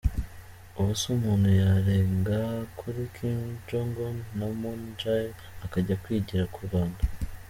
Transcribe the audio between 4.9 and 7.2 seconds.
Jae akajya kwigira ku Rwanda?